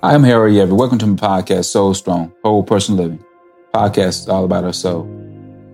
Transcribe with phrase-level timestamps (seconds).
[0.00, 0.78] I'm Harry Everett.
[0.78, 3.24] Welcome to my podcast, Soul Strong, Whole Person Living.
[3.74, 5.10] Podcast is all about our soul.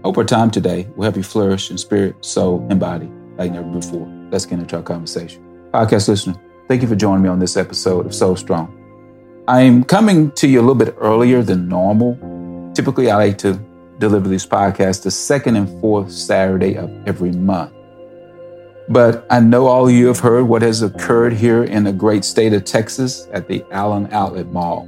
[0.02, 3.68] Hope our time today will help you flourish in spirit, soul, and body like never
[3.68, 4.08] before.
[4.30, 5.44] Let's get into our conversation.
[5.74, 8.74] Podcast listener, thank you for joining me on this episode of Soul Strong.
[9.46, 12.16] I'm coming to you a little bit earlier than normal.
[12.74, 13.62] Typically, I like to
[13.98, 17.74] deliver these podcasts the second and fourth Saturday of every month.
[18.88, 22.52] But I know all you have heard what has occurred here in the great state
[22.52, 24.86] of Texas at the Allen Outlet Mall.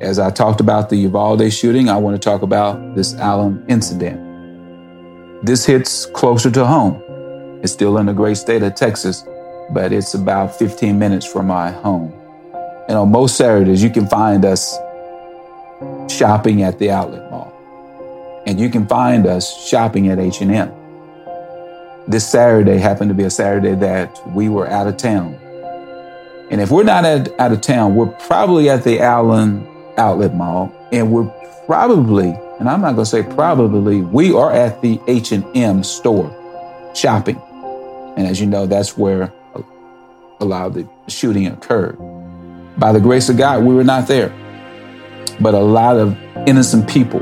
[0.00, 4.24] As I talked about the Uvalde shooting, I want to talk about this Allen incident.
[5.46, 7.00] This hits closer to home.
[7.62, 9.24] It's still in the great state of Texas,
[9.72, 12.12] but it's about 15 minutes from my home.
[12.88, 14.76] And on most Saturdays, you can find us
[16.08, 17.52] shopping at the outlet mall.
[18.46, 20.77] And you can find us shopping at H&M
[22.08, 25.34] this Saturday happened to be a Saturday that we were out of town.
[26.50, 30.72] And if we're not at, out of town, we're probably at the Allen Outlet Mall,
[30.90, 31.28] and we're
[31.66, 36.34] probably, and I'm not going to say probably, we are at the H&M store
[36.94, 37.40] shopping.
[38.16, 39.30] And as you know, that's where
[40.40, 41.98] a lot of the shooting occurred.
[42.78, 44.30] By the grace of God, we were not there.
[45.40, 46.16] But a lot of
[46.48, 47.20] innocent people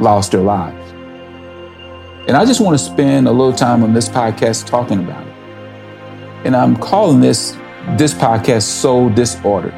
[0.00, 0.77] lost their lives.
[2.28, 5.32] And I just want to spend a little time on this podcast talking about it.
[6.44, 7.52] And I'm calling this
[7.96, 9.70] this podcast Soul Disorder.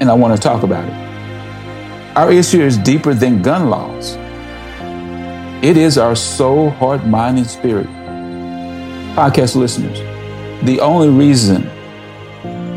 [0.00, 2.16] And I want to talk about it.
[2.16, 4.16] Our issue is deeper than gun laws.
[5.62, 7.88] It is our soul, heart, mind, and spirit.
[9.14, 9.98] Podcast listeners,
[10.64, 11.68] the only reason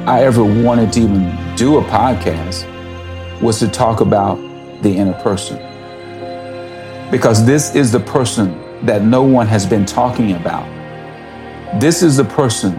[0.06, 2.68] I ever wanted to even do a podcast
[3.42, 4.36] was to talk about
[4.82, 5.71] the inner person
[7.12, 10.66] because this is the person that no one has been talking about.
[11.80, 12.76] This is the person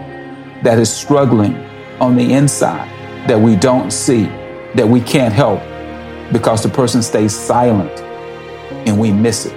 [0.63, 1.55] that is struggling
[2.01, 2.89] on the inside
[3.27, 4.23] that we don't see,
[4.73, 5.61] that we can't help
[6.33, 8.01] because the person stays silent
[8.87, 9.53] and we miss it.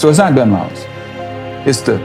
[0.00, 0.84] So it's not gun laws.
[1.66, 1.98] It's the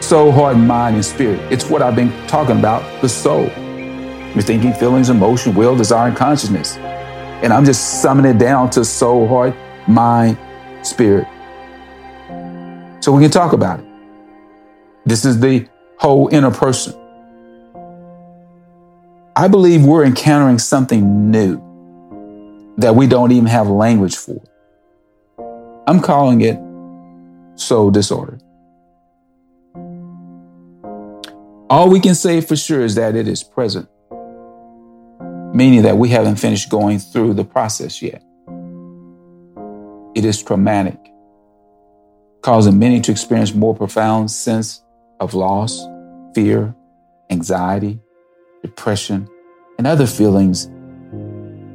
[0.00, 1.40] soul, heart, mind, and spirit.
[1.52, 3.46] It's what I've been talking about, the soul.
[3.46, 6.76] Your thinking, feelings, emotion, will, desire, and consciousness.
[6.76, 9.54] And I'm just summing it down to soul, heart,
[9.86, 10.38] mind,
[10.82, 11.26] spirit.
[13.00, 13.86] So we can talk about it.
[15.04, 16.94] This is the whole inner person.
[19.36, 21.62] I believe we're encountering something new
[22.78, 24.42] that we don't even have language for.
[25.86, 26.58] I'm calling it
[27.58, 28.38] soul disorder.
[31.68, 33.88] All we can say for sure is that it is present,
[35.54, 38.22] meaning that we haven't finished going through the process yet.
[40.16, 40.98] It is traumatic,
[42.40, 44.82] causing many to experience more profound sense
[45.20, 45.86] of loss,
[46.34, 46.74] fear,
[47.28, 48.00] anxiety,
[48.62, 49.28] depression,
[49.76, 50.70] and other feelings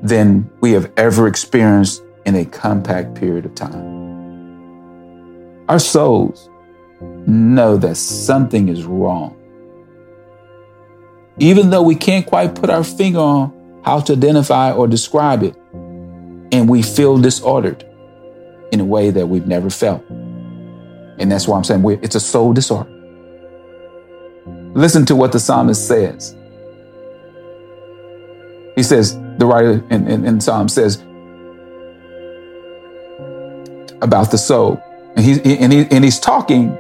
[0.02, 3.86] than we have ever experienced in a compact period of time.
[5.70, 6.50] Our souls
[7.28, 9.38] know that something is wrong.
[11.38, 15.56] Even though we can't quite put our finger on how to identify or describe it,
[16.52, 17.86] and we feel disordered
[18.72, 20.04] in a way that we've never felt.
[20.10, 22.90] And that's why I'm saying it's a soul disorder.
[24.74, 26.36] Listen to what the psalmist says.
[28.76, 30.98] He says, the writer in, in, in Psalm says
[34.02, 34.82] about the soul.
[35.16, 36.78] And, he, and, he, and he's talking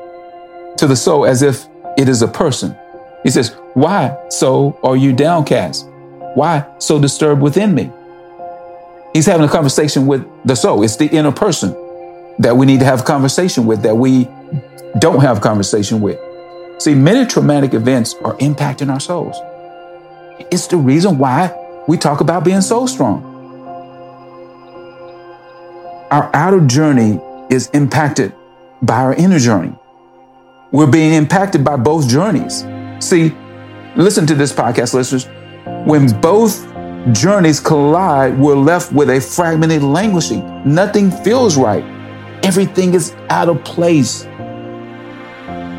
[0.77, 1.65] to the soul as if
[1.97, 2.75] it is a person.
[3.23, 5.87] He says, Why, so are you downcast?
[6.35, 7.91] Why so disturbed within me?
[9.13, 10.83] He's having a conversation with the soul.
[10.83, 11.71] It's the inner person
[12.39, 14.27] that we need to have conversation with that we
[14.99, 16.19] don't have conversation with.
[16.79, 19.35] See, many traumatic events are impacting our souls.
[20.51, 21.55] It's the reason why
[21.87, 23.27] we talk about being Soul Strong.
[26.09, 28.33] Our outer journey is impacted
[28.81, 29.75] by our inner journey.
[30.71, 32.65] We're being impacted by both journeys.
[32.99, 33.35] See,
[33.95, 35.27] listen to this podcast, listeners.
[35.85, 36.65] When both
[37.11, 40.61] journeys collide, we're left with a fragmented languishing.
[40.63, 41.83] Nothing feels right.
[42.43, 44.23] Everything is out of place.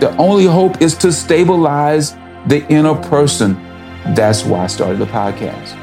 [0.01, 2.15] The only hope is to stabilize
[2.47, 3.55] the inner person.
[4.15, 5.79] That's why I started the podcast.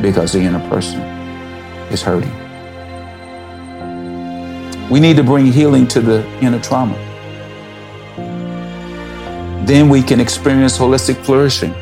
[0.00, 1.00] Because the inner person
[1.90, 2.32] is hurting.
[4.90, 6.94] We need to bring healing to the inner trauma.
[9.66, 11.74] Then we can experience holistic flourishing.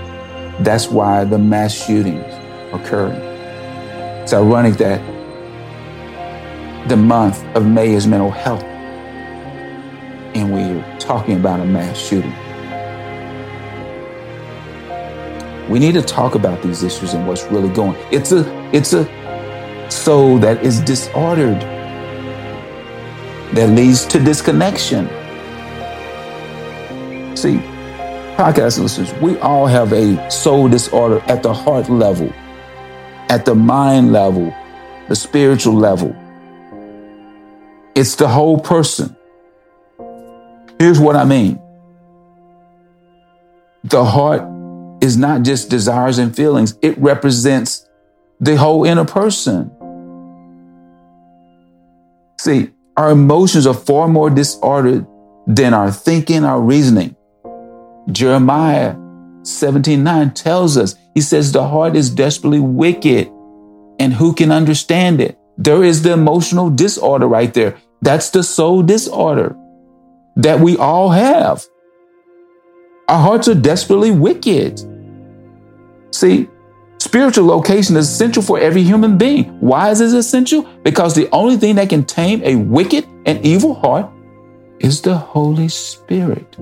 [0.65, 2.33] That's why the mass shootings
[2.73, 3.21] occurring.
[4.23, 5.01] It's ironic that
[6.89, 8.63] the month of May is mental health.
[10.35, 12.33] And we're talking about a mass shooting.
[15.69, 17.97] We need to talk about these issues and what's really going.
[18.13, 19.05] It's a it's a
[19.91, 21.61] soul that is disordered
[23.53, 25.09] that leads to disconnection.
[27.37, 27.61] See,
[28.37, 32.33] podcast listeners, we all have a soul disorder at the heart level,
[33.29, 34.55] at the mind level,
[35.09, 36.17] the spiritual level.
[37.95, 39.17] It's the whole person.
[40.79, 41.61] Here's what I mean
[43.85, 44.43] the heart
[45.03, 47.89] is not just desires and feelings, it represents
[48.41, 49.71] the whole inner person.
[52.39, 55.07] See, our emotions are far more disordered
[55.47, 57.17] than our thinking, our reasoning.
[58.11, 58.97] Jeremiah
[59.45, 63.29] 17 9 tells us, he says, the heart is desperately wicked,
[63.99, 65.39] and who can understand it?
[65.59, 67.77] There is the emotional disorder right there.
[68.01, 69.57] That's the soul disorder
[70.37, 71.65] that we all have.
[73.09, 74.81] Our hearts are desperately wicked.
[76.13, 76.49] See,
[76.99, 79.45] spiritual location is essential for every human being.
[79.61, 80.63] Why is it essential?
[80.83, 84.11] Because the only thing that can tame a wicked and evil heart
[84.81, 86.57] is the Holy Spirit.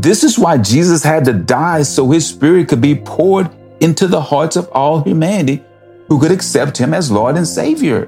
[0.00, 3.50] This is why Jesus had to die so his spirit could be poured
[3.80, 5.62] into the hearts of all humanity
[6.08, 8.06] who could accept him as Lord and Savior.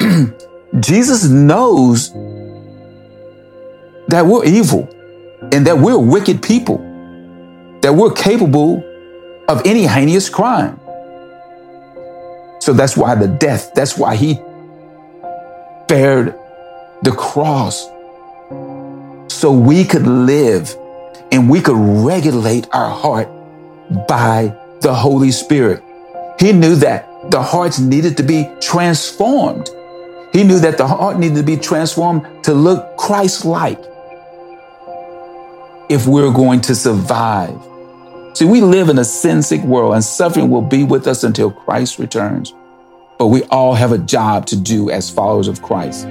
[0.80, 2.12] Jesus knows
[4.08, 4.86] that we're evil
[5.50, 6.76] and that we're wicked people,
[7.80, 8.84] that we're capable
[9.48, 10.78] of any heinous crime.
[12.60, 14.34] So that's why the death, that's why he
[15.88, 16.34] bared
[17.02, 17.88] the cross
[19.40, 20.76] so we could live
[21.32, 23.26] and we could regulate our heart
[24.06, 25.82] by the Holy Spirit.
[26.38, 29.70] He knew that the hearts needed to be transformed.
[30.34, 33.80] He knew that the heart needed to be transformed to look Christ like
[35.88, 37.58] if we're going to survive.
[38.34, 41.50] See, we live in a sin sick world and suffering will be with us until
[41.50, 42.52] Christ returns.
[43.18, 46.06] But we all have a job to do as followers of Christ.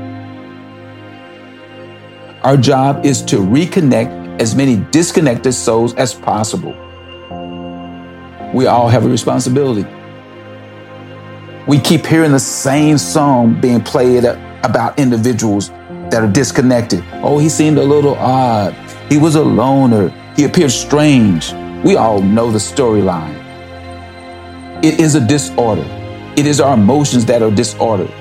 [2.41, 6.71] Our job is to reconnect as many disconnected souls as possible.
[8.53, 9.85] We all have a responsibility.
[11.67, 15.67] We keep hearing the same song being played about individuals
[16.11, 17.03] that are disconnected.
[17.15, 18.73] Oh, he seemed a little odd.
[19.09, 20.07] He was a loner.
[20.37, 21.51] He appeared strange.
[21.83, 23.35] We all know the storyline.
[24.81, 25.85] It is a disorder.
[26.37, 28.11] It is our emotions that are disordered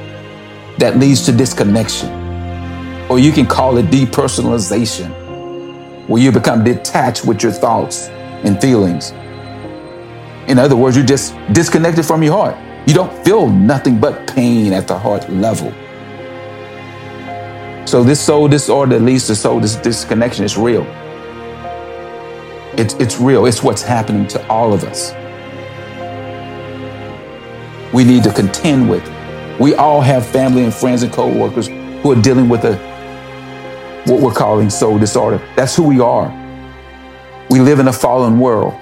[0.79, 2.28] that leads to disconnection
[3.09, 5.09] or you can call it depersonalization,
[6.09, 8.09] where you become detached with your thoughts
[8.45, 9.13] and feelings.
[10.49, 12.57] In other words, you're just disconnected from your heart.
[12.87, 15.73] You don't feel nothing but pain at the heart level.
[17.87, 20.83] So this soul disorder that leads to soul dis- disconnection is real.
[22.79, 23.47] It's, it's real.
[23.47, 25.13] It's what's happening to all of us.
[27.93, 29.61] We need to contend with it.
[29.61, 32.77] We all have family and friends and co-workers who are dealing with a
[34.09, 35.41] what we're calling soul disorder.
[35.55, 36.29] That's who we are.
[37.51, 38.75] We live in a fallen world.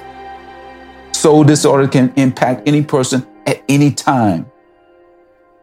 [1.12, 4.46] Soul disorder can impact any person at any time,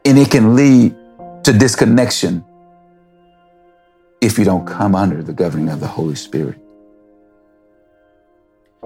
[0.05, 0.95] and it can lead
[1.43, 2.43] to disconnection
[4.21, 6.57] if you don't come under the governing of the Holy Spirit.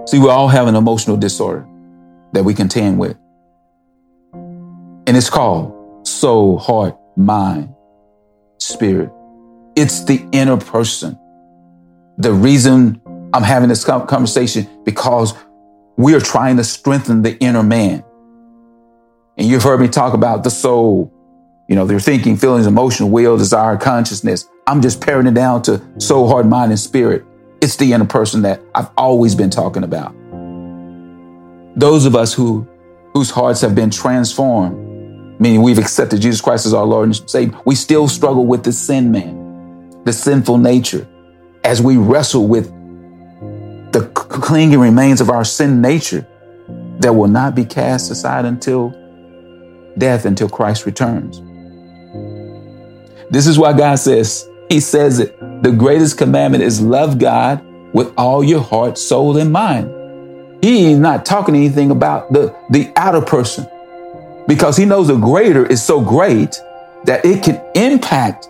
[0.08, 1.68] See, we all have an emotional disorder
[2.34, 3.18] that we contend with.
[4.34, 7.74] And it's called soul, heart, mind,
[8.58, 9.12] spirit.
[9.78, 11.20] It's the inner person.
[12.18, 13.00] The reason
[13.32, 15.36] I'm having this conversation because
[15.98, 18.04] we are trying to strengthen the inner man.
[19.38, 21.14] And you've heard me talk about the soul,
[21.70, 24.50] you know, their thinking, feelings, emotion, will, desire, consciousness.
[24.66, 27.24] I'm just paring it down to soul, heart, mind, and spirit.
[27.62, 30.12] It's the inner person that I've always been talking about.
[31.80, 32.68] Those of us who
[33.14, 37.56] whose hearts have been transformed, meaning we've accepted Jesus Christ as our Lord and Savior,
[37.64, 39.47] we still struggle with the sin man
[40.08, 41.06] the sinful nature,
[41.66, 42.72] as we wrestle with
[43.92, 46.26] the clinging remains of our sin nature
[47.00, 48.92] that will not be cast aside until
[49.98, 51.42] death, until Christ returns.
[53.30, 57.62] This is why God says, He says it, the greatest commandment is love God
[57.94, 59.92] with all your heart, soul, and mind.
[60.64, 63.68] He is not talking anything about the, the outer person
[64.48, 66.62] because he knows the greater is so great
[67.04, 68.48] that it can impact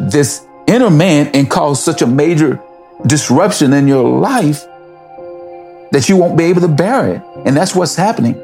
[0.00, 2.60] this inner man and cause such a major
[3.06, 4.64] disruption in your life
[5.92, 7.22] that you won't be able to bear it.
[7.46, 8.40] And that's what's happening.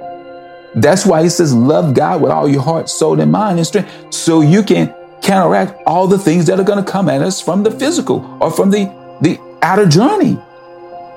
[0.75, 3.91] That's why he says, love God with all your heart, soul, and mind and strength,
[4.13, 7.63] so you can counteract all the things that are going to come at us from
[7.63, 8.85] the physical or from the,
[9.23, 10.39] the outer journey.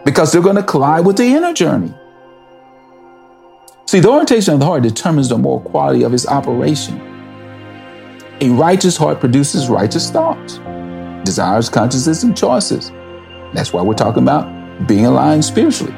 [0.06, 1.94] because they're going to collide with the inner journey.
[3.86, 7.00] See, the orientation of the heart determines the moral quality of its operation.
[8.42, 10.60] A righteous heart produces righteous thoughts,
[11.26, 12.90] desires, consciences, and choices.
[13.54, 15.94] That's why we're talking about being aligned spiritually.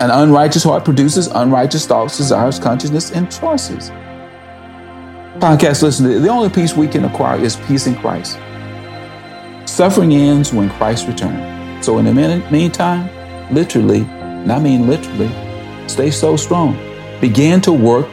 [0.00, 3.90] An unrighteous heart produces unrighteous thoughts, desires, consciousness, and choices.
[5.38, 8.36] Podcast listener, the only peace we can acquire is peace in Christ.
[9.64, 11.86] Suffering ends when Christ returns.
[11.86, 13.08] So in the meantime,
[13.54, 15.30] literally, and I mean literally,
[15.88, 16.76] stay Soul Strong.
[17.20, 18.08] Begin to work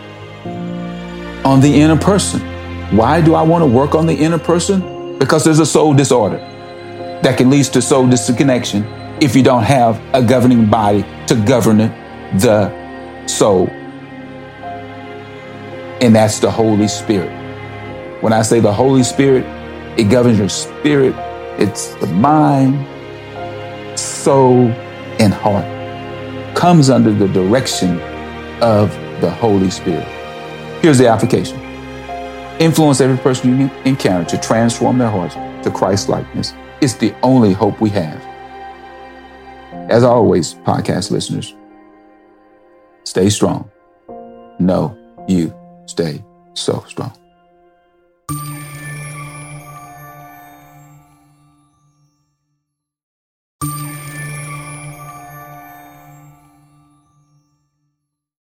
[1.44, 2.40] on the inner person.
[2.92, 5.20] Why do I want to work on the inner person?
[5.20, 6.38] Because there's a soul disorder
[7.22, 8.84] that can lead to soul disconnection
[9.22, 11.78] if you don't have a governing body to govern
[12.40, 13.68] the soul.
[16.02, 17.30] And that's the Holy Spirit.
[18.24, 19.46] When I say the Holy Spirit,
[20.00, 21.14] it governs your spirit,
[21.60, 22.88] it's the mind,
[24.00, 24.68] soul,
[25.20, 25.66] and heart.
[26.56, 28.00] Comes under the direction
[28.62, 28.90] of
[29.22, 30.08] the Holy Spirit.
[30.82, 31.69] Here's the application
[32.60, 36.54] influence every person you encounter to transform their hearts to Christ likeness.
[36.82, 38.22] It's the only hope we have.
[39.90, 41.56] As always, podcast listeners,
[43.04, 43.70] stay strong.
[44.60, 44.98] Know
[45.28, 45.54] you
[45.86, 46.24] stay
[46.54, 47.14] Soul Strong.